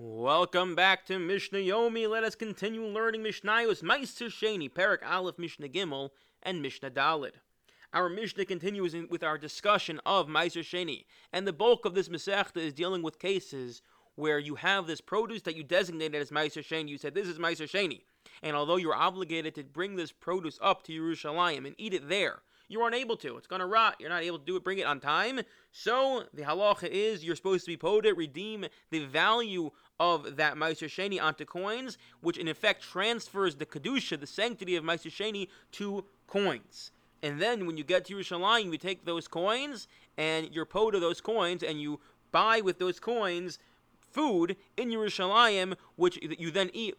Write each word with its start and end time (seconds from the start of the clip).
Welcome 0.00 0.76
back 0.76 1.06
to 1.06 1.18
Mishnah 1.18 1.58
Yomi. 1.58 2.08
Let 2.08 2.22
us 2.22 2.36
continue 2.36 2.86
learning 2.86 3.24
Mishnayos 3.24 3.82
Meiser 3.82 4.28
Sheni, 4.28 4.72
Perek 4.72 4.98
Aleph, 5.04 5.40
Mishnah 5.40 5.66
Gimel, 5.66 6.10
and 6.40 6.62
Mishnah 6.62 6.92
Dalid. 6.92 7.32
Our 7.92 8.08
Mishnah 8.08 8.44
continues 8.44 8.94
in, 8.94 9.08
with 9.10 9.24
our 9.24 9.36
discussion 9.36 10.00
of 10.06 10.28
Meiser 10.28 10.62
Sheni, 10.62 11.06
and 11.32 11.48
the 11.48 11.52
bulk 11.52 11.84
of 11.84 11.94
this 11.94 12.08
Masechta 12.08 12.58
is 12.58 12.72
dealing 12.72 13.02
with 13.02 13.18
cases 13.18 13.82
where 14.14 14.38
you 14.38 14.54
have 14.54 14.86
this 14.86 15.00
produce 15.00 15.42
that 15.42 15.56
you 15.56 15.64
designated 15.64 16.22
as 16.22 16.30
Meiser 16.30 16.64
Sheni. 16.64 16.90
You 16.90 16.98
said 16.98 17.16
this 17.16 17.26
is 17.26 17.40
Meiser 17.40 17.68
Sheni, 17.68 18.02
and 18.40 18.54
although 18.54 18.76
you're 18.76 18.94
obligated 18.94 19.56
to 19.56 19.64
bring 19.64 19.96
this 19.96 20.12
produce 20.12 20.60
up 20.62 20.84
to 20.84 20.92
Yerushalayim 20.92 21.66
and 21.66 21.74
eat 21.76 21.92
it 21.92 22.08
there, 22.08 22.42
you're 22.68 22.86
unable 22.86 23.16
to. 23.16 23.36
It's 23.36 23.46
going 23.46 23.60
to 23.60 23.66
rot. 23.66 23.96
You're 23.98 24.10
not 24.10 24.22
able 24.22 24.38
to 24.38 24.44
do 24.44 24.56
it, 24.56 24.64
bring 24.64 24.78
it 24.78 24.86
on 24.86 25.00
time. 25.00 25.40
So 25.72 26.24
the 26.34 26.42
halacha 26.42 26.88
is 26.88 27.24
you're 27.24 27.34
supposed 27.34 27.64
to 27.64 27.70
be 27.70 27.76
poded, 27.76 28.16
redeem 28.16 28.66
the 28.90 29.06
value 29.06 29.70
of 30.00 30.36
that 30.36 30.54
Meiser 30.54 30.88
Sheni 30.88 31.20
onto 31.20 31.44
coins, 31.44 31.98
which 32.20 32.38
in 32.38 32.48
effect 32.48 32.82
transfers 32.82 33.56
the 33.56 33.66
Kedusha, 33.66 34.18
the 34.18 34.26
sanctity 34.26 34.76
of 34.76 34.84
Meiser 34.84 35.10
Sheni, 35.10 35.48
to 35.72 36.04
coins. 36.26 36.92
And 37.22 37.40
then 37.40 37.66
when 37.66 37.76
you 37.76 37.84
get 37.84 38.04
to 38.06 38.14
Yerushalayim, 38.14 38.70
you 38.70 38.78
take 38.78 39.04
those 39.04 39.26
coins 39.26 39.88
and 40.16 40.48
you're 40.52 40.64
po 40.64 40.90
to 40.90 41.00
those 41.00 41.20
coins 41.20 41.62
and 41.62 41.80
you 41.80 42.00
buy 42.30 42.60
with 42.60 42.78
those 42.78 43.00
coins 43.00 43.58
food 43.98 44.56
in 44.76 44.90
Yerushalayim, 44.90 45.74
which 45.96 46.18
you 46.22 46.50
then 46.50 46.70
eat, 46.72 46.94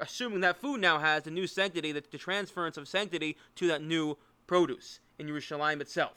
assuming 0.00 0.40
that 0.40 0.56
food 0.56 0.80
now 0.80 0.98
has 0.98 1.22
the 1.22 1.30
new 1.30 1.46
sanctity, 1.46 1.92
the, 1.92 2.02
the 2.10 2.18
transference 2.18 2.76
of 2.76 2.86
sanctity 2.86 3.36
to 3.56 3.66
that 3.68 3.82
new 3.82 4.16
produce 4.46 5.00
in 5.18 5.26
Yerushalayim 5.26 5.80
itself. 5.80 6.12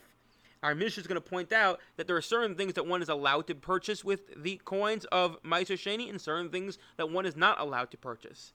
Our 0.62 0.76
Mishnah 0.76 1.02
is 1.02 1.08
going 1.08 1.22
to 1.22 1.30
point 1.30 1.54
out 1.54 1.80
that 1.96 2.08
there 2.08 2.18
are 2.18 2.22
certain 2.22 2.56
things 2.56 2.74
that 2.74 2.86
one 2.86 3.02
is 3.02 3.08
allowed 3.08 3.48
to 3.48 3.56
purchase 3.56 4.04
with 4.04 4.44
the 4.44 4.60
coins 4.66 5.06
of 5.06 5.42
Meiser 5.42 5.78
Sheni 5.78 6.10
and 6.10 6.20
certain 6.20 6.50
things 6.50 6.78
that 6.98 7.10
one 7.10 7.26
is 7.26 7.38
not 7.38 7.60
allowed 7.60 7.92
to 7.92 7.98
purchase. 7.98 8.52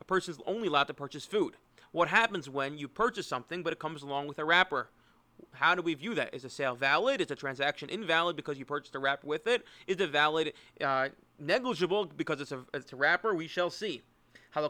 A 0.00 0.04
person 0.04 0.34
is 0.34 0.40
only 0.46 0.68
allowed 0.68 0.88
to 0.88 0.94
purchase 0.94 1.24
food. 1.24 1.56
What 1.90 2.08
happens 2.08 2.50
when 2.50 2.76
you 2.76 2.86
purchase 2.86 3.26
something 3.26 3.62
but 3.62 3.72
it 3.72 3.78
comes 3.78 4.02
along 4.02 4.26
with 4.26 4.38
a 4.38 4.44
wrapper? 4.44 4.90
How 5.52 5.74
do 5.74 5.80
we 5.80 5.94
view 5.94 6.14
that? 6.14 6.34
Is 6.34 6.44
a 6.44 6.50
sale 6.50 6.74
valid? 6.74 7.22
Is 7.22 7.30
a 7.30 7.36
transaction 7.36 7.88
invalid 7.88 8.36
because 8.36 8.58
you 8.58 8.66
purchased 8.66 8.94
a 8.94 8.98
wrapper 8.98 9.26
with 9.26 9.46
it? 9.46 9.64
Is 9.86 9.96
it 10.00 10.10
valid 10.10 10.52
uh, 10.82 11.08
negligible 11.38 12.04
because 12.14 12.42
it's 12.42 12.52
a, 12.52 12.60
it's 12.74 12.92
a 12.92 12.96
wrapper? 12.96 13.34
We 13.34 13.46
shall 13.48 13.70
see. 13.70 14.02
If 14.54 14.64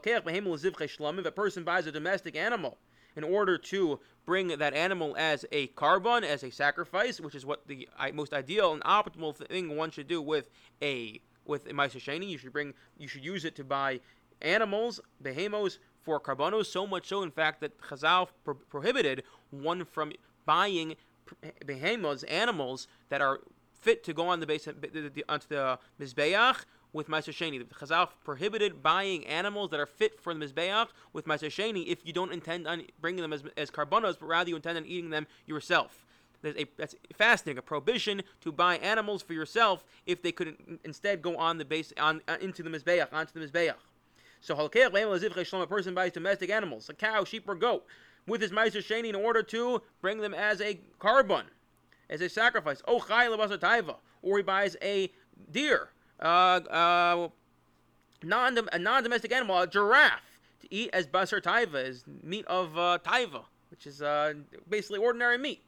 a 1.27 1.33
person 1.33 1.65
buys 1.65 1.87
a 1.87 1.93
domestic 1.93 2.37
animal 2.37 2.79
in 3.17 3.25
order 3.25 3.59
to 3.59 4.01
bring 4.25 4.49
that 4.49 4.75
animal 4.75 5.15
as 5.19 5.45
a 5.53 5.69
korban, 5.69 6.23
as 6.23 6.43
a 6.43 6.51
sacrifice, 6.51 7.21
which 7.21 7.35
is 7.35 7.45
what 7.45 7.67
the 7.67 7.89
most 8.15 8.33
ideal 8.33 8.73
and 8.73 8.83
optimal 8.83 9.35
thing 9.35 9.77
one 9.77 9.91
should 9.91 10.09
do 10.09 10.23
with 10.23 10.49
a 10.83 11.21
with 11.45 11.67
a 11.67 11.73
Sheni. 11.73 12.29
You 12.29 12.39
should 12.39 12.53
bring, 12.53 12.75
you 12.97 13.09
should 13.09 13.25
use 13.25 13.45
it 13.45 13.57
to 13.57 13.65
buy 13.65 14.01
animals, 14.41 15.01
behemos 15.23 15.79
for 16.03 16.21
korbanos. 16.21 16.67
So 16.67 16.87
much 16.87 17.09
so, 17.09 17.23
in 17.23 17.31
fact, 17.31 17.61
that 17.61 17.81
Chazal 17.81 18.29
pro- 18.45 18.55
prohibited 18.55 19.25
one 19.51 19.85
from 19.85 20.13
buying 20.47 20.97
behemos, 21.65 22.25
animals 22.29 22.87
that 23.09 23.21
are 23.21 23.41
fit 23.73 24.05
to 24.05 24.13
go 24.13 24.29
on 24.29 24.41
the 24.41 24.47
base 24.47 24.69
onto 24.69 25.49
the 25.49 25.79
mizbeach 26.01 26.65
with 26.93 27.09
Meiser 27.09 27.33
Sheni. 27.33 27.59
The 27.59 27.75
Chazal 27.75 28.09
prohibited 28.25 28.83
buying 28.83 29.27
animals 29.27 29.71
that 29.71 29.81
are 29.81 29.87
fit 29.87 30.21
for 30.21 30.35
the 30.35 30.45
Mizbeach 30.45 30.89
with 31.13 31.27
Meiser 31.27 31.49
Sheni 31.49 31.87
if 31.87 32.07
you 32.07 32.13
don't 32.13 32.33
intend 32.33 32.67
on 32.67 32.85
bringing 33.01 33.23
them 33.23 33.33
as, 33.33 33.43
as 33.57 33.71
korbanos, 33.71 34.19
but 34.19 34.27
rather 34.27 34.51
you 34.51 34.57
intend 34.57 34.79
on 34.79 34.85
eating 34.85 35.11
them 35.11 35.27
yourself. 35.47 36.05
There's 36.43 36.57
a, 36.57 36.67
that's 36.77 36.97
fasting, 37.15 37.57
a 37.57 37.63
prohibition 37.63 38.23
to 38.41 38.51
buy 38.51 38.77
animals 38.79 39.23
for 39.23 39.33
yourself 39.33 39.85
if 40.07 40.23
they 40.23 40.33
could 40.33 40.57
instead 40.85 41.23
go 41.23 41.37
on 41.37 41.59
the 41.59 41.65
base 41.65 41.93
on 41.99 42.21
uh, 42.27 42.37
into 42.41 42.63
the 42.63 42.71
Mizbeach, 42.71 43.13
onto 43.13 43.33
the 43.39 43.47
Mizbeach. 43.47 43.75
So 44.41 44.59
a 44.59 45.67
person 45.69 45.95
buys 45.95 46.13
domestic 46.13 46.51
animals, 46.51 46.89
a 46.89 46.95
cow, 46.95 47.23
sheep, 47.23 47.49
or 47.49 47.55
goat, 47.55 47.87
with 48.27 48.41
his 48.41 48.51
Meiser 48.51 48.83
Sheni 48.83 49.09
in 49.09 49.15
order 49.15 49.43
to 49.45 49.83
bring 50.01 50.19
them 50.19 50.35
as 50.35 50.61
a 50.61 50.81
korban, 51.01 51.45
as 52.11 52.21
a 52.21 52.29
sacrifice. 52.29 52.83
Oh, 52.89 52.99
taiva, 52.99 53.97
or 54.21 54.37
he 54.37 54.43
buys 54.43 54.77
a 54.83 55.13
deer 55.53 55.91
uh, 56.23 56.61
uh, 56.71 57.29
non 58.23 58.59
a 58.73 58.79
non-domestic 58.79 59.33
animal, 59.33 59.59
a 59.59 59.67
giraffe, 59.67 60.39
to 60.61 60.73
eat 60.73 60.91
as 60.93 61.07
basar 61.07 61.43
taiva, 61.43 61.85
as 61.85 62.05
meat 62.23 62.47
of 62.47 62.79
uh, 62.79 62.99
taiva, 63.05 63.43
which 63.71 63.87
is 63.87 64.01
uh, 64.01 64.35
basically 64.69 64.99
ordinary 64.99 65.39
meat. 65.39 65.63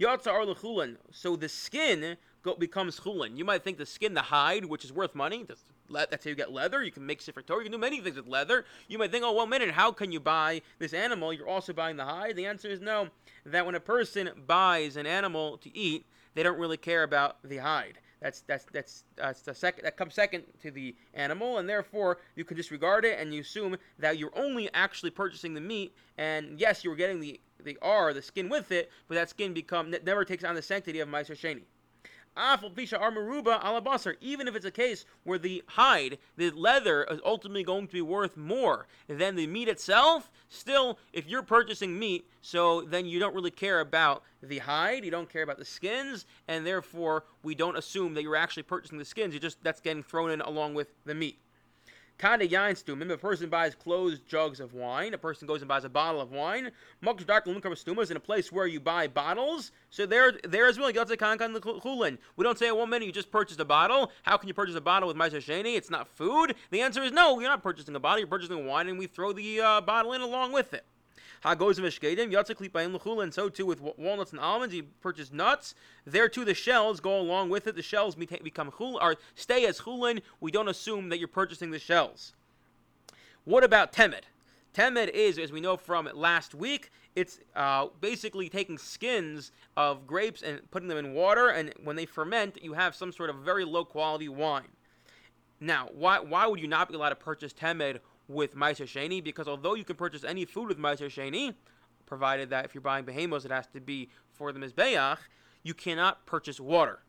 Yatsa 0.00 0.28
ar 0.28 0.88
So 1.12 1.36
the 1.36 1.48
skin 1.48 2.16
go, 2.42 2.54
becomes 2.54 2.98
chulin. 3.00 3.36
You 3.36 3.44
might 3.44 3.62
think 3.62 3.78
the 3.78 3.86
skin, 3.86 4.14
the 4.14 4.22
hide, 4.22 4.64
which 4.64 4.84
is 4.84 4.92
worth 4.92 5.14
money. 5.14 5.44
That's, 5.46 5.62
that's 6.10 6.24
how 6.24 6.30
you 6.30 6.34
get 6.34 6.52
leather. 6.52 6.82
You 6.82 6.90
can 6.90 7.06
make 7.06 7.22
sefer. 7.22 7.42
You 7.48 7.62
can 7.62 7.72
do 7.72 7.78
many 7.78 8.00
things 8.00 8.16
with 8.16 8.26
leather. 8.26 8.64
You 8.88 8.98
might 8.98 9.12
think, 9.12 9.24
oh, 9.24 9.32
one 9.32 9.48
minute, 9.48 9.70
how 9.70 9.92
can 9.92 10.10
you 10.10 10.18
buy 10.18 10.62
this 10.78 10.92
animal? 10.92 11.32
You're 11.32 11.48
also 11.48 11.72
buying 11.72 11.96
the 11.96 12.04
hide. 12.04 12.36
The 12.36 12.46
answer 12.46 12.68
is 12.68 12.80
no. 12.80 13.08
That 13.46 13.64
when 13.64 13.74
a 13.74 13.80
person 13.80 14.30
buys 14.46 14.96
an 14.96 15.06
animal 15.06 15.58
to 15.58 15.76
eat, 15.76 16.06
they 16.34 16.42
don't 16.42 16.58
really 16.58 16.78
care 16.78 17.02
about 17.02 17.36
the 17.44 17.58
hide. 17.58 17.98
That's 18.22 18.42
that's 18.42 18.66
that's 18.72 19.04
that's 19.16 19.42
the 19.42 19.54
second 19.54 19.84
that 19.84 19.96
comes 19.96 20.14
second 20.14 20.44
to 20.62 20.70
the 20.70 20.94
animal, 21.14 21.58
and 21.58 21.68
therefore 21.68 22.18
you 22.36 22.44
can 22.44 22.56
disregard 22.56 23.04
it 23.04 23.18
and 23.18 23.34
you 23.34 23.40
assume 23.40 23.76
that 23.98 24.16
you're 24.16 24.36
only 24.36 24.72
actually 24.74 25.10
purchasing 25.10 25.54
the 25.54 25.60
meat. 25.60 25.94
And 26.16 26.58
yes, 26.58 26.84
you're 26.84 26.94
getting 26.94 27.20
the 27.20 27.40
the 27.64 27.76
R, 27.82 28.12
the 28.12 28.22
skin 28.22 28.48
with 28.48 28.70
it, 28.70 28.90
but 29.08 29.16
that 29.16 29.28
skin 29.28 29.52
become 29.52 29.94
never 30.04 30.24
takes 30.24 30.44
on 30.44 30.54
the 30.54 30.62
sanctity 30.62 31.00
of 31.00 31.08
Meiser 31.08 31.36
Sheni. 31.36 31.62
Even 32.36 32.72
if 34.48 34.56
it's 34.56 34.64
a 34.64 34.70
case 34.70 35.04
where 35.24 35.38
the 35.38 35.62
hide, 35.66 36.18
the 36.36 36.50
leather, 36.50 37.06
is 37.10 37.20
ultimately 37.24 37.62
going 37.62 37.86
to 37.86 37.92
be 37.92 38.02
worth 38.02 38.36
more 38.36 38.86
than 39.06 39.36
the 39.36 39.46
meat 39.46 39.68
itself, 39.68 40.30
still, 40.48 40.98
if 41.12 41.28
you're 41.28 41.42
purchasing 41.42 41.98
meat, 41.98 42.26
so 42.40 42.82
then 42.82 43.06
you 43.06 43.18
don't 43.18 43.34
really 43.34 43.50
care 43.50 43.80
about 43.80 44.22
the 44.42 44.58
hide, 44.58 45.04
you 45.04 45.10
don't 45.10 45.28
care 45.28 45.42
about 45.42 45.58
the 45.58 45.64
skins, 45.64 46.26
and 46.48 46.66
therefore 46.66 47.24
we 47.42 47.54
don't 47.54 47.76
assume 47.76 48.14
that 48.14 48.22
you're 48.22 48.36
actually 48.36 48.62
purchasing 48.62 48.98
the 48.98 49.04
skins. 49.04 49.34
You 49.34 49.40
just 49.40 49.62
that's 49.62 49.80
getting 49.80 50.02
thrown 50.02 50.30
in 50.30 50.40
along 50.40 50.74
with 50.74 50.88
the 51.04 51.14
meat. 51.14 51.38
Kada 52.18 52.46
Yain 52.46 52.96
Maybe 52.96 53.12
a 53.12 53.16
person 53.16 53.48
buys 53.48 53.74
closed 53.74 54.26
jugs 54.26 54.60
of 54.60 54.74
wine. 54.74 55.14
A 55.14 55.18
person 55.18 55.46
goes 55.48 55.60
and 55.60 55.68
buys 55.68 55.84
a 55.84 55.88
bottle 55.88 56.20
of 56.20 56.30
wine. 56.30 56.70
Mokush 57.02 57.26
Dark 57.26 57.46
is 57.46 58.10
in 58.10 58.16
a 58.16 58.20
place 58.20 58.52
where 58.52 58.66
you 58.66 58.80
buy 58.80 59.08
bottles. 59.08 59.72
So 59.90 60.06
there, 60.06 60.32
there 60.44 60.66
as 60.66 60.78
well, 60.78 60.88
you 60.88 60.94
got 60.94 61.08
to 61.08 61.16
Kankan 61.16 61.52
the 61.52 61.60
Chulin. 61.60 62.18
We 62.36 62.44
don't 62.44 62.58
say 62.58 62.68
at 62.68 62.76
one 62.76 62.90
minute 62.90 63.06
you 63.06 63.12
just 63.12 63.30
purchased 63.30 63.60
a 63.60 63.64
bottle. 63.64 64.12
How 64.22 64.36
can 64.36 64.48
you 64.48 64.54
purchase 64.54 64.76
a 64.76 64.80
bottle 64.80 65.08
with 65.08 65.16
Meiser 65.16 65.42
Sheni? 65.42 65.76
It's 65.76 65.90
not 65.90 66.08
food. 66.08 66.54
The 66.70 66.80
answer 66.80 67.02
is 67.02 67.12
no, 67.12 67.40
you're 67.40 67.48
not 67.48 67.62
purchasing 67.62 67.96
a 67.96 68.00
bottle, 68.00 68.20
you're 68.20 68.28
purchasing 68.28 68.66
wine, 68.66 68.88
and 68.88 68.98
we 68.98 69.06
throw 69.06 69.32
the 69.32 69.60
uh, 69.60 69.80
bottle 69.80 70.12
in 70.12 70.20
along 70.20 70.52
with 70.52 70.74
it. 70.74 70.84
Hagos 71.42 71.78
Mishkedim, 71.78 72.32
Yatzakli 72.32 72.70
Bayim 72.70 72.96
Lechula, 72.96 73.22
and 73.24 73.34
so 73.34 73.48
too 73.48 73.66
with 73.66 73.80
walnuts 73.80 74.32
and 74.32 74.40
almonds. 74.40 74.74
You 74.74 74.84
purchase 75.00 75.32
nuts. 75.32 75.74
There 76.04 76.28
too, 76.28 76.44
the 76.44 76.54
shells 76.54 77.00
go 77.00 77.18
along 77.18 77.50
with 77.50 77.66
it. 77.66 77.76
The 77.76 77.82
shells 77.82 78.14
become 78.14 78.70
chul, 78.70 78.98
or 79.00 79.16
stay 79.34 79.66
as 79.66 79.80
chulin. 79.80 80.22
We 80.40 80.50
don't 80.50 80.68
assume 80.68 81.08
that 81.08 81.18
you're 81.18 81.28
purchasing 81.28 81.70
the 81.70 81.78
shells. 81.78 82.32
What 83.44 83.64
about 83.64 83.92
temed? 83.92 84.22
Temed 84.74 85.08
is, 85.08 85.38
as 85.38 85.52
we 85.52 85.60
know 85.60 85.76
from 85.76 86.08
last 86.14 86.54
week, 86.54 86.90
it's 87.14 87.40
uh, 87.54 87.88
basically 88.00 88.48
taking 88.48 88.78
skins 88.78 89.52
of 89.76 90.06
grapes 90.06 90.42
and 90.42 90.70
putting 90.70 90.88
them 90.88 90.98
in 90.98 91.12
water, 91.12 91.48
and 91.48 91.74
when 91.82 91.96
they 91.96 92.06
ferment, 92.06 92.58
you 92.62 92.72
have 92.72 92.94
some 92.94 93.12
sort 93.12 93.28
of 93.28 93.36
very 93.36 93.64
low 93.64 93.84
quality 93.84 94.28
wine. 94.28 94.68
Now, 95.60 95.88
why, 95.92 96.20
why 96.20 96.46
would 96.46 96.58
you 96.58 96.68
not 96.68 96.88
be 96.88 96.94
allowed 96.94 97.10
to 97.10 97.16
purchase 97.16 97.52
temed 97.52 97.98
with 98.32 98.56
Meiser 98.56 98.86
Sheni 98.86 99.22
because 99.22 99.48
although 99.48 99.74
you 99.74 99.84
can 99.84 99.96
purchase 99.96 100.24
any 100.24 100.44
food 100.44 100.68
with 100.68 100.78
Meiser 100.78 101.06
Sheni, 101.06 101.54
provided 102.06 102.50
that 102.50 102.64
if 102.64 102.74
you're 102.74 102.82
buying 102.82 103.04
behemos, 103.04 103.44
it 103.44 103.50
has 103.50 103.66
to 103.68 103.80
be 103.80 104.10
for 104.30 104.52
the 104.52 104.60
Mizbeach, 104.60 105.18
you 105.62 105.74
cannot 105.74 106.26
purchase 106.26 106.60
water. 106.60 107.00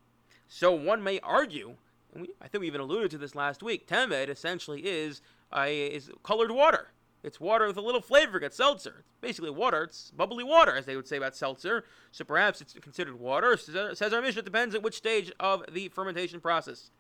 So 0.48 0.72
one 0.72 1.04
may 1.04 1.20
argue, 1.22 1.76
we, 2.14 2.30
I 2.42 2.48
think 2.48 2.62
we 2.62 2.68
even 2.68 2.82
alluded 2.82 3.12
to 3.12 3.18
this 3.18 3.36
last 3.36 3.64
week, 3.64 3.88
Temed 3.88 4.30
essentially 4.30 4.86
is, 4.86 5.22
a, 5.54 5.88
is 5.88 6.12
colored 6.24 6.52
water. 6.52 6.90
It's 7.24 7.40
water 7.40 7.66
with 7.68 7.78
a 7.78 7.82
little 7.82 8.02
flavor. 8.02 8.38
It's 8.40 8.58
seltzer. 8.58 8.98
It's 9.00 9.20
basically 9.22 9.50
water. 9.50 9.84
It's 9.84 10.12
bubbly 10.12 10.44
water, 10.44 10.76
as 10.76 10.86
they 10.86 10.98
would 10.98 11.08
say 11.08 11.18
about 11.18 11.36
seltzer. 11.38 11.86
So 12.12 12.26
perhaps 12.26 12.60
it's 12.60 12.74
considered 12.74 13.18
water. 13.18 13.56
Says 13.56 14.14
our 14.14 14.22
Mishnah, 14.22 14.40
it 14.40 14.46
depends 14.46 14.76
at 14.76 14.84
which 14.84 14.96
stage 14.96 15.32
of 15.40 15.64
the 15.72 15.88
fermentation 15.88 16.42
process. 16.42 16.92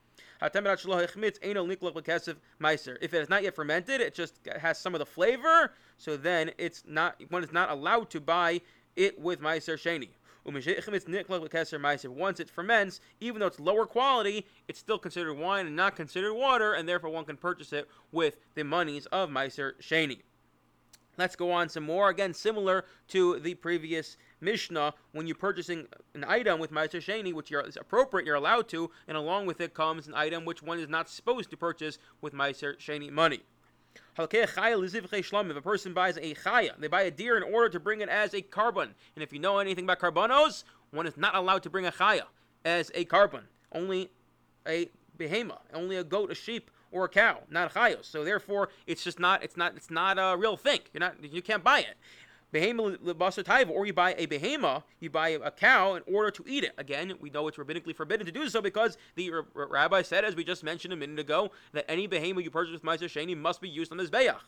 If 0.44 0.56
it 3.14 3.22
is 3.22 3.30
not 3.30 3.44
yet 3.44 3.56
fermented, 3.56 4.02
it 4.02 4.14
just 4.14 4.40
has 4.60 4.78
some 4.78 4.94
of 4.94 5.00
the 5.00 5.06
flavor. 5.06 5.72
So 5.98 6.18
then 6.18 6.52
it's 6.58 6.84
not 6.86 7.16
one 7.30 7.44
is 7.44 7.54
not 7.54 7.70
allowed 7.70 8.10
to 8.10 8.20
buy 8.20 8.60
it 8.96 9.18
with 9.20 9.40
Meiser 9.42 9.76
Sheni. 9.76 10.10
Um, 10.46 10.56
Once 12.18 12.40
it 12.42 12.50
ferments, 12.50 13.00
even 13.22 13.40
though 13.40 13.48
it's 13.48 13.60
lower 13.62 13.86
quality, 13.86 14.46
it's 14.68 14.80
still 14.80 15.00
considered 15.00 15.36
wine 15.36 15.68
and 15.68 15.76
not 15.78 15.96
considered 15.96 16.34
water, 16.34 16.74
and 16.74 16.90
therefore 16.90 17.10
one 17.10 17.24
can 17.24 17.38
purchase 17.38 17.72
it 17.72 17.88
with 18.12 18.36
the 18.56 18.64
monies 18.64 19.06
of 19.08 19.30
Meiser 19.30 19.74
Sheni. 19.82 20.20
Let's 21.18 21.36
go 21.36 21.52
on 21.52 21.70
some 21.70 21.84
more. 21.84 22.10
Again, 22.10 22.34
similar 22.34 22.86
to 23.10 23.40
the 23.40 23.54
previous 23.54 24.18
Mishnah, 24.44 24.94
when 25.12 25.26
you're 25.28 25.36
purchasing 25.36 25.88
an 26.14 26.24
item 26.28 26.60
with 26.60 26.72
Meiser 26.72 27.02
Sheni, 27.02 27.34
which 27.34 27.52
is 27.52 27.78
appropriate, 27.78 28.26
you're 28.26 28.36
allowed 28.36 28.68
to, 28.70 28.92
and 29.08 29.18
along 29.18 29.46
with 29.46 29.62
it 29.62 29.74
comes 29.74 30.08
an 30.08 30.14
item 30.14 30.46
which 30.46 30.62
one 30.62 30.80
is 30.80 30.90
not 30.90 31.10
supposed 31.10 31.50
to 31.52 31.58
purchase 31.58 31.98
with 32.22 32.34
Meiser 32.34 32.78
Sheni 32.78 33.10
money. 33.10 33.42
If 34.18 35.58
a 35.58 35.62
person 35.62 35.94
buys 35.94 36.18
a 36.18 36.34
chaya, 36.34 36.72
they 36.80 36.88
buy 36.88 37.04
a 37.04 37.12
deer 37.12 37.38
in 37.38 37.44
order 37.44 37.70
to 37.70 37.80
bring 37.80 38.02
it 38.02 38.10
as 38.10 38.34
a 38.34 38.42
korban. 38.42 38.90
And 39.16 39.24
if 39.24 39.32
you 39.32 39.40
know 39.40 39.60
anything 39.60 39.86
about 39.86 40.00
korbanos, 40.00 40.64
one 40.92 41.08
is 41.08 41.18
not 41.18 41.36
allowed 41.36 41.64
to 41.64 41.70
bring 41.70 41.86
a 41.86 41.92
chaya 41.92 42.24
as 42.66 42.92
a 42.96 43.06
korban. 43.06 43.44
Only 43.72 44.10
a 44.68 44.90
behema, 45.18 45.60
only 45.74 45.98
a 45.98 46.04
goat, 46.04 46.32
a 46.32 46.36
sheep, 46.36 46.70
or 46.92 47.06
a 47.06 47.10
cow, 47.10 47.40
not 47.50 47.72
a 47.72 47.80
chayos. 47.80 48.06
So 48.06 48.24
therefore, 48.24 48.70
it's 48.86 49.04
just 49.04 49.20
not, 49.20 49.44
it's 49.44 49.58
not, 49.58 49.76
it's 49.76 49.90
not 49.90 50.18
a 50.20 50.38
real 50.38 50.58
thing. 50.58 50.80
You're 50.92 51.02
not, 51.02 51.16
you 51.24 51.42
can't 51.42 51.64
buy 51.64 51.80
it 51.80 51.98
behema 52.54 53.70
or 53.70 53.86
you 53.86 53.94
buy 53.94 54.14
a 54.18 54.28
behema, 54.28 54.84
you 55.00 55.10
buy 55.10 55.30
a 55.30 55.52
cow 55.52 55.96
in 55.96 56.04
order 56.06 56.32
to 56.32 56.44
eat 56.48 56.64
it. 56.64 56.74
Again, 56.78 57.14
we 57.20 57.30
know 57.30 57.48
it's 57.48 57.58
rabbinically 57.58 57.96
forbidden 57.96 58.26
to 58.26 58.32
do 58.32 58.48
so 58.48 58.62
because 58.62 58.98
the 59.16 59.32
rabbi 59.54 60.02
said, 60.02 60.24
as 60.24 60.36
we 60.36 60.44
just 60.44 60.64
mentioned 60.64 60.94
a 60.94 60.98
minute 60.98 61.20
ago, 61.20 61.52
that 61.74 61.90
any 61.90 62.08
behema 62.08 62.44
you 62.44 62.52
purchase 62.52 62.74
with 62.74 62.84
Meiser 62.84 63.10
Sheni 63.10 63.36
must 63.36 63.62
be 63.62 63.70
used 63.70 63.92
on 63.92 63.98
this 63.98 64.10
bayach. 64.10 64.42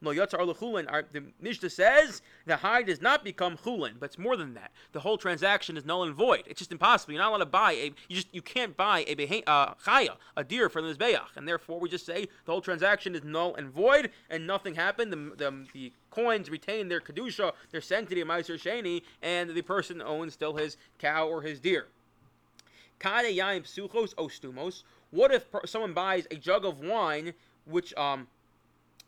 No 0.00 0.10
yotzar 0.10 0.40
lechulin. 0.40 0.86
The 1.12 1.24
Mishnah 1.40 1.70
says 1.70 2.22
the 2.46 2.56
hide 2.56 2.86
does 2.86 3.02
not 3.02 3.24
become 3.24 3.56
chulin, 3.56 3.94
but 3.98 4.06
it's 4.06 4.18
more 4.18 4.36
than 4.36 4.54
that. 4.54 4.70
The 4.92 5.00
whole 5.00 5.18
transaction 5.18 5.76
is 5.76 5.84
null 5.84 6.04
and 6.04 6.14
void. 6.14 6.44
It's 6.46 6.58
just 6.58 6.72
impossible. 6.72 7.12
You're 7.12 7.22
not 7.22 7.30
allowed 7.30 7.38
to 7.38 7.46
buy 7.46 7.72
a. 7.72 7.92
You 8.08 8.16
just 8.16 8.28
you 8.32 8.42
can't 8.42 8.76
buy 8.76 9.04
a 9.06 9.14
behe, 9.14 9.42
uh, 9.46 9.74
chaya, 9.74 10.16
a 10.36 10.44
deer 10.44 10.68
from 10.68 10.86
the 10.86 10.94
mizbeach, 10.94 11.36
and 11.36 11.48
therefore 11.48 11.80
we 11.80 11.88
just 11.88 12.06
say 12.06 12.26
the 12.44 12.52
whole 12.52 12.60
transaction 12.60 13.14
is 13.14 13.24
null 13.24 13.54
and 13.56 13.70
void, 13.70 14.10
and 14.30 14.46
nothing 14.46 14.74
happened. 14.74 15.12
The 15.12 15.36
the, 15.36 15.66
the 15.72 15.92
coins 16.10 16.50
retain 16.50 16.88
their 16.88 17.00
kedusha, 17.00 17.52
their 17.70 17.80
sanctity 17.80 18.20
of 18.20 18.28
Meiser 18.28 18.58
Sheni, 18.58 19.02
and 19.22 19.50
the 19.50 19.62
person 19.62 20.00
owns 20.00 20.34
still 20.34 20.56
his 20.56 20.76
cow 20.98 21.28
or 21.28 21.42
his 21.42 21.60
deer. 21.60 21.86
Kade 23.00 23.36
psuchos 23.62 24.14
ostumos. 24.14 24.82
What 25.10 25.32
if 25.32 25.46
someone 25.66 25.94
buys 25.94 26.26
a 26.30 26.36
jug 26.36 26.64
of 26.64 26.80
wine, 26.80 27.32
which 27.64 27.94
um 27.96 28.28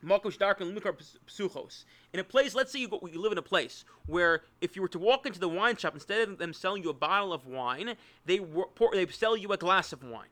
Makosh 0.05 0.39
Darkin 0.39 0.73
Limikar 0.73 0.95
Psuchos. 1.29 1.85
In 2.13 2.21
a 2.21 2.25
place, 2.25 2.55
let's 2.55 2.73
say 2.73 2.81
you, 2.81 2.89
go, 2.89 3.01
you 3.13 3.21
live 3.21 3.33
in 3.33 3.39
a 3.39 3.43
place 3.43 3.85
where 4.07 4.43
if 4.61 4.75
you 4.75 4.83
were 4.83 4.89
to 4.89 4.99
walk 4.99 5.27
into 5.27 5.39
the 5.39 5.49
wine 5.49 5.77
shop, 5.77 5.95
instead 5.95 6.29
of 6.29 6.39
them 6.39 6.53
selling 6.53 6.83
you 6.83 6.91
a 6.91 6.95
bottle 6.95 7.33
of 7.33 7.47
wine, 7.47 7.95
they, 8.25 8.39
pour, 8.39 8.93
they 8.93 9.07
sell 9.07 9.37
you 9.37 9.53
a 9.53 9.57
glass 9.57 9.93
of 9.93 10.03
wine. 10.03 10.29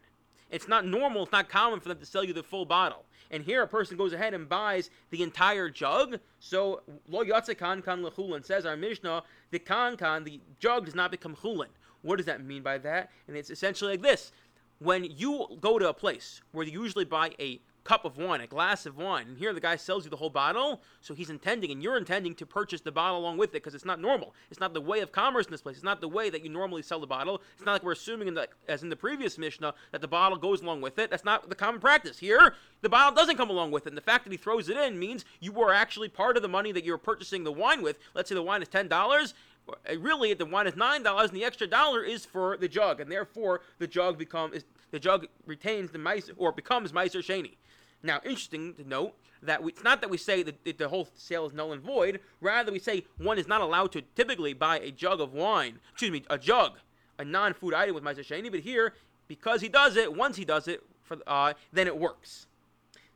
It's 0.50 0.68
not 0.68 0.86
normal, 0.86 1.24
it's 1.24 1.32
not 1.32 1.48
common 1.48 1.80
for 1.80 1.88
them 1.88 1.98
to 1.98 2.06
sell 2.06 2.24
you 2.24 2.32
the 2.32 2.42
full 2.42 2.64
bottle. 2.64 3.04
And 3.30 3.42
here 3.42 3.62
a 3.62 3.68
person 3.68 3.98
goes 3.98 4.14
ahead 4.14 4.32
and 4.32 4.48
buys 4.48 4.90
the 5.10 5.22
entire 5.22 5.68
jug. 5.68 6.18
So 6.40 6.82
Lo 7.08 7.22
Yatze 7.22 7.56
Kan 7.56 7.82
Kan 7.82 8.02
Lechulin 8.02 8.44
says 8.44 8.64
our 8.64 8.76
Mishnah, 8.76 9.22
the 9.50 9.58
Kan 9.58 9.98
Kan, 9.98 10.24
the 10.24 10.40
jug 10.58 10.86
does 10.86 10.94
not 10.94 11.10
become 11.10 11.36
Chulin. 11.36 11.68
What 12.00 12.16
does 12.16 12.26
that 12.26 12.42
mean 12.42 12.62
by 12.62 12.78
that? 12.78 13.10
And 13.26 13.36
it's 13.36 13.50
essentially 13.50 13.92
like 13.92 14.02
this. 14.02 14.32
When 14.78 15.04
you 15.04 15.58
go 15.60 15.78
to 15.78 15.88
a 15.88 15.94
place 15.94 16.40
where 16.52 16.64
you 16.64 16.82
usually 16.82 17.04
buy 17.04 17.32
a 17.38 17.60
cup 17.88 18.04
of 18.04 18.18
wine, 18.18 18.42
a 18.42 18.46
glass 18.46 18.84
of 18.84 18.98
wine, 18.98 19.28
and 19.28 19.38
here 19.38 19.54
the 19.54 19.60
guy 19.60 19.74
sells 19.74 20.04
you 20.04 20.10
the 20.10 20.16
whole 20.16 20.28
bottle, 20.28 20.82
so 21.00 21.14
he's 21.14 21.30
intending, 21.30 21.70
and 21.70 21.82
you're 21.82 21.96
intending 21.96 22.34
to 22.34 22.44
purchase 22.44 22.82
the 22.82 22.92
bottle 22.92 23.18
along 23.18 23.38
with 23.38 23.48
it 23.48 23.52
because 23.54 23.74
it's 23.74 23.86
not 23.86 23.98
normal. 23.98 24.34
It's 24.50 24.60
not 24.60 24.74
the 24.74 24.80
way 24.82 25.00
of 25.00 25.10
commerce 25.10 25.46
in 25.46 25.52
this 25.52 25.62
place. 25.62 25.76
It's 25.76 25.84
not 25.84 26.02
the 26.02 26.08
way 26.08 26.28
that 26.28 26.44
you 26.44 26.50
normally 26.50 26.82
sell 26.82 27.00
the 27.00 27.06
bottle. 27.06 27.40
It's 27.54 27.64
not 27.64 27.72
like 27.72 27.82
we're 27.82 27.92
assuming, 27.92 28.28
in 28.28 28.34
the, 28.34 28.46
as 28.68 28.82
in 28.82 28.90
the 28.90 28.96
previous 28.96 29.38
Mishnah, 29.38 29.72
that 29.92 30.02
the 30.02 30.08
bottle 30.08 30.36
goes 30.36 30.60
along 30.60 30.82
with 30.82 30.98
it. 30.98 31.10
That's 31.10 31.24
not 31.24 31.48
the 31.48 31.54
common 31.54 31.80
practice. 31.80 32.18
Here, 32.18 32.54
the 32.82 32.90
bottle 32.90 33.14
doesn't 33.14 33.38
come 33.38 33.48
along 33.48 33.70
with 33.70 33.86
it, 33.86 33.88
and 33.88 33.96
the 33.96 34.02
fact 34.02 34.24
that 34.24 34.32
he 34.32 34.36
throws 34.36 34.68
it 34.68 34.76
in 34.76 34.98
means 34.98 35.24
you 35.40 35.58
are 35.62 35.72
actually 35.72 36.10
part 36.10 36.36
of 36.36 36.42
the 36.42 36.48
money 36.48 36.72
that 36.72 36.84
you're 36.84 36.98
purchasing 36.98 37.42
the 37.42 37.52
wine 37.52 37.80
with. 37.80 37.98
Let's 38.12 38.28
say 38.28 38.34
the 38.34 38.42
wine 38.42 38.60
is 38.60 38.68
ten 38.68 38.88
dollars 38.88 39.32
uh, 39.68 39.98
really 39.98 40.34
the 40.34 40.46
wine 40.46 40.66
is 40.66 40.76
nine 40.76 41.02
dollars 41.02 41.30
and 41.30 41.38
the 41.38 41.44
extra 41.44 41.66
dollar 41.66 42.02
is 42.02 42.24
for 42.24 42.56
the 42.56 42.68
jug 42.68 43.00
and 43.00 43.10
therefore 43.12 43.60
the 43.78 43.86
jug 43.86 44.16
becomes 44.16 44.64
the 44.90 44.98
jug 44.98 45.26
retains 45.46 45.90
the 45.90 45.98
mice 45.98 46.30
or 46.36 46.52
becomes 46.52 46.92
meiser 46.92 47.22
sheni 47.22 47.56
now, 48.02 48.20
interesting 48.24 48.74
to 48.74 48.88
note 48.88 49.14
that 49.42 49.62
we, 49.62 49.72
it's 49.72 49.82
not 49.82 50.00
that 50.00 50.10
we 50.10 50.18
say 50.18 50.42
that 50.42 50.78
the 50.78 50.88
whole 50.88 51.08
sale 51.14 51.46
is 51.46 51.52
null 51.52 51.72
and 51.72 51.82
void. 51.82 52.20
Rather, 52.40 52.72
we 52.72 52.78
say 52.78 53.04
one 53.18 53.38
is 53.38 53.48
not 53.48 53.60
allowed 53.60 53.92
to 53.92 54.02
typically 54.14 54.52
buy 54.52 54.78
a 54.78 54.90
jug 54.90 55.20
of 55.20 55.32
wine. 55.32 55.78
Excuse 55.92 56.12
me, 56.12 56.24
a 56.30 56.38
jug, 56.38 56.78
a 57.18 57.24
non-food 57.24 57.74
item 57.74 57.94
with 57.94 58.04
Meiser 58.04 58.24
Sheni. 58.24 58.50
But 58.50 58.60
here, 58.60 58.94
because 59.26 59.60
he 59.60 59.68
does 59.68 59.96
it, 59.96 60.14
once 60.14 60.36
he 60.36 60.44
does 60.44 60.68
it, 60.68 60.82
for, 61.02 61.18
uh, 61.26 61.54
then 61.72 61.86
it 61.86 61.98
works. 61.98 62.46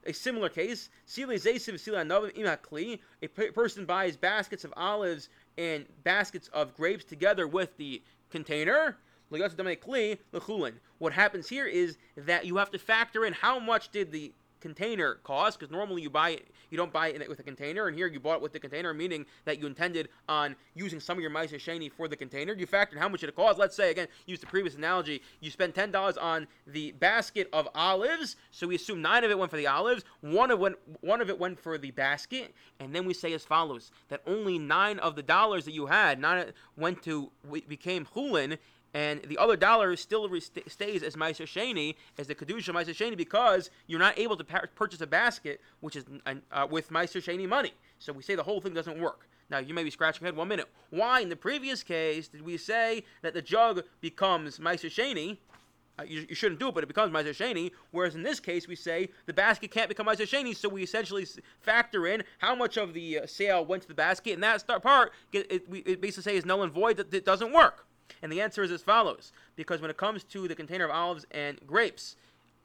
A 0.04 0.12
similar 0.12 0.48
case, 0.48 0.90
a 1.16 3.28
person 3.28 3.86
buys 3.86 4.16
baskets 4.16 4.64
of 4.64 4.74
olives 4.76 5.28
and 5.56 5.86
baskets 6.02 6.48
of 6.48 6.74
grapes 6.74 7.04
together 7.04 7.46
with 7.46 7.76
the 7.76 8.02
container. 8.28 8.96
What 9.28 11.12
happens 11.12 11.48
here 11.48 11.66
is 11.66 11.98
that 12.16 12.46
you 12.46 12.56
have 12.56 12.72
to 12.72 12.78
factor 12.78 13.24
in 13.24 13.32
how 13.32 13.60
much 13.60 13.90
did 13.90 14.10
the 14.10 14.32
container 14.62 15.16
cost 15.24 15.58
because 15.58 15.70
normally 15.70 16.00
you 16.00 16.08
buy 16.08 16.30
it, 16.30 16.48
you 16.70 16.78
don't 16.78 16.92
buy 16.92 17.08
it 17.08 17.28
with 17.28 17.40
a 17.40 17.42
container, 17.42 17.88
and 17.88 17.96
here 17.96 18.06
you 18.06 18.20
bought 18.20 18.36
it 18.36 18.42
with 18.42 18.52
the 18.52 18.60
container, 18.60 18.94
meaning 18.94 19.26
that 19.44 19.58
you 19.58 19.66
intended 19.66 20.08
on 20.28 20.56
using 20.74 21.00
some 21.00 21.18
of 21.18 21.22
your 21.22 21.30
Meiser 21.30 21.56
Sheni 21.56 21.92
for 21.92 22.08
the 22.08 22.16
container. 22.16 22.54
You 22.54 22.66
factor 22.66 22.96
in 22.96 23.02
how 23.02 23.08
much 23.08 23.22
it 23.22 23.36
cost. 23.36 23.58
Let's 23.58 23.76
say 23.76 23.90
again, 23.90 24.08
use 24.26 24.40
the 24.40 24.46
previous 24.46 24.76
analogy. 24.76 25.20
You 25.40 25.50
spent 25.50 25.74
ten 25.74 25.90
dollars 25.90 26.16
on 26.16 26.46
the 26.66 26.92
basket 26.92 27.48
of 27.52 27.68
olives, 27.74 28.36
so 28.50 28.68
we 28.68 28.76
assume 28.76 29.02
nine 29.02 29.24
of 29.24 29.30
it 29.30 29.38
went 29.38 29.50
for 29.50 29.58
the 29.58 29.66
olives, 29.66 30.04
one 30.20 30.50
of 30.50 30.58
went, 30.58 30.76
one 31.02 31.20
of 31.20 31.28
it 31.28 31.38
went 31.38 31.58
for 31.58 31.76
the 31.76 31.90
basket, 31.90 32.54
and 32.80 32.94
then 32.94 33.04
we 33.04 33.12
say 33.12 33.32
as 33.32 33.44
follows: 33.44 33.90
that 34.08 34.22
only 34.26 34.58
nine 34.58 34.98
of 35.00 35.16
the 35.16 35.22
dollars 35.22 35.64
that 35.64 35.72
you 35.72 35.86
had, 35.86 36.20
nine 36.20 36.52
went 36.76 37.02
to 37.02 37.30
became 37.68 38.06
chulin, 38.06 38.58
and 38.94 39.22
the 39.22 39.38
other 39.38 39.56
dollar 39.56 39.96
still 39.96 40.28
stays 40.66 41.02
as 41.02 41.16
Meiser 41.16 41.46
Sheni, 41.46 41.94
as 42.18 42.26
the 42.26 42.34
Kedusha 42.34 42.74
Meiser 42.74 42.94
Sheni, 42.94 43.16
because 43.16 43.70
you're 43.86 43.98
not 43.98 44.18
able 44.18 44.36
to 44.36 44.44
purchase 44.74 45.00
a 45.00 45.06
basket 45.06 45.60
which 45.80 45.96
is 45.96 46.04
uh, 46.26 46.66
with 46.70 46.90
Meiser 46.90 47.22
Sheni 47.22 47.48
money. 47.48 47.72
So 47.98 48.12
we 48.12 48.22
say 48.22 48.34
the 48.34 48.42
whole 48.42 48.60
thing 48.60 48.74
doesn't 48.74 49.00
work. 49.00 49.28
Now 49.50 49.58
you 49.58 49.74
may 49.74 49.84
be 49.84 49.90
scratching 49.90 50.22
your 50.22 50.32
head 50.32 50.36
one 50.36 50.48
minute. 50.48 50.68
Why 50.90 51.20
in 51.20 51.28
the 51.28 51.36
previous 51.36 51.82
case 51.82 52.28
did 52.28 52.42
we 52.42 52.56
say 52.56 53.04
that 53.22 53.34
the 53.34 53.42
jug 53.42 53.82
becomes 54.00 54.58
Meiser 54.58 54.90
Sheni? 54.90 55.38
Uh, 55.98 56.04
you, 56.04 56.24
you, 56.26 56.34
shouldn't 56.34 56.58
do 56.58 56.68
it, 56.68 56.74
but 56.74 56.82
it 56.82 56.86
becomes 56.86 57.12
Meiser 57.12 57.36
Sheni. 57.36 57.70
Whereas 57.90 58.14
in 58.14 58.22
this 58.22 58.40
case, 58.40 58.66
we 58.66 58.74
say 58.74 59.10
the 59.26 59.32
basket 59.34 59.70
can't 59.70 59.90
become 59.90 60.06
Meiser 60.06 60.26
Sheni, 60.26 60.56
so 60.56 60.70
we 60.70 60.82
essentially 60.82 61.26
factor 61.60 62.06
in 62.06 62.24
how 62.38 62.54
much 62.54 62.78
of 62.78 62.94
the 62.94 63.20
uh, 63.20 63.26
sale 63.26 63.64
went 63.64 63.82
to 63.82 63.88
the 63.88 63.94
basket, 63.94 64.32
and 64.32 64.42
that 64.42 64.82
part, 64.82 65.12
it, 65.32 65.52
it, 65.52 65.62
it 65.70 66.00
basically 66.00 66.22
say 66.22 66.36
is 66.36 66.46
null 66.46 66.62
and 66.62 66.72
void 66.72 66.96
that 66.96 67.12
it 67.12 67.26
doesn't 67.26 67.52
work. 67.52 67.86
And 68.20 68.30
the 68.30 68.40
answer 68.40 68.62
is 68.62 68.70
as 68.70 68.82
follows 68.82 69.32
because 69.56 69.80
when 69.80 69.90
it 69.90 69.96
comes 69.96 70.24
to 70.24 70.48
the 70.48 70.54
container 70.54 70.84
of 70.84 70.90
olives 70.90 71.24
and 71.30 71.58
grapes, 71.66 72.16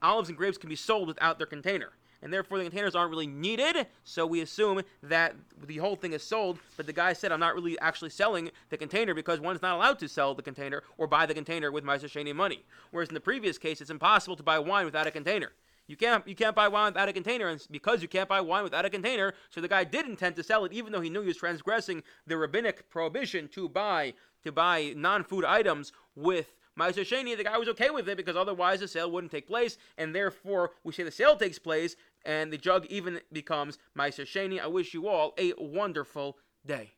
olives 0.02 0.30
and 0.30 0.38
grapes 0.38 0.58
can 0.58 0.70
be 0.70 0.76
sold 0.76 1.08
without 1.08 1.38
their 1.38 1.48
container. 1.48 1.92
And 2.22 2.34
therefore, 2.34 2.58
the 2.58 2.64
containers 2.64 2.96
aren't 2.96 3.12
really 3.12 3.28
needed, 3.28 3.86
so 4.04 4.26
we 4.26 4.42
assume 4.42 4.82
that 5.04 5.36
the 5.66 5.78
whole 5.78 5.96
thing 5.96 6.14
is 6.14 6.24
sold. 6.24 6.58
But 6.76 6.88
the 6.88 6.94
guy 6.94 7.14
said, 7.14 7.32
I'm 7.32 7.40
not 7.40 7.54
really 7.54 7.78
actually 7.80 8.10
selling 8.10 8.50
the 8.70 8.78
container 8.78 9.14
because 9.14 9.40
one's 9.40 9.62
not 9.62 9.76
allowed 9.76 10.00
to 10.00 10.08
sell 10.08 10.34
the 10.34 10.42
container 10.42 10.82
or 10.98 11.06
buy 11.06 11.28
the 11.28 11.36
container 11.36 11.72
with 11.72 11.84
Meiser 11.84 12.10
Sheni 12.10 12.36
money. 12.36 12.64
Whereas 12.90 13.10
in 13.10 13.14
the 13.14 13.20
previous 13.20 13.58
case, 13.60 13.82
it's 13.82 13.92
impossible 13.92 14.36
to 14.36 14.44
buy 14.44 14.58
wine 14.58 14.86
without 14.86 15.06
a 15.06 15.12
container. 15.12 15.52
You 15.88 15.96
can't 15.96 16.28
you 16.28 16.36
can't 16.36 16.56
buy 16.56 16.68
wine 16.68 16.94
without 16.94 17.10
a 17.10 17.14
container, 17.14 17.48
and 17.48 17.66
because 17.72 18.02
you 18.02 18.08
can't 18.08 18.28
buy 18.28 18.42
wine 18.42 18.64
without 18.64 18.86
a 18.86 18.90
container, 18.90 19.34
so 19.50 19.62
the 19.62 19.70
guy 19.70 19.86
did 19.86 20.06
intend 20.06 20.36
to 20.36 20.44
sell 20.44 20.66
it, 20.66 20.74
even 20.74 20.92
though 20.92 21.02
he 21.02 21.10
knew 21.10 21.22
he 21.22 21.28
was 21.28 21.38
transgressing 21.38 22.04
the 22.26 22.38
rabbinic 22.38 22.90
prohibition 22.90 23.48
to 23.50 23.70
buy 23.70 24.14
to 24.44 24.52
buy 24.52 24.94
non-food 24.96 25.46
items 25.46 25.94
with 26.16 26.54
Meiser 26.78 27.06
Sheni, 27.06 27.36
the 27.36 27.44
guy 27.44 27.58
was 27.58 27.70
okay 27.70 27.90
with 27.90 28.08
it 28.08 28.18
because 28.18 28.36
otherwise 28.36 28.82
the 28.82 28.88
sale 28.88 29.10
wouldn't 29.10 29.32
take 29.32 29.48
place, 29.48 29.78
and 29.98 30.14
therefore 30.14 30.72
we 30.84 30.94
say 30.94 31.04
the 31.04 31.12
sale 31.12 31.36
takes 31.36 31.58
place 31.58 31.96
and 32.24 32.52
the 32.52 32.58
jug 32.58 32.86
even 32.88 33.22
becomes 33.32 33.80
Meiser 33.98 34.26
Sheni. 34.26 34.60
I 34.60 34.68
wish 34.68 34.94
you 34.94 35.08
all 35.08 35.34
a 35.38 35.54
wonderful 35.58 36.38
day. 36.66 36.97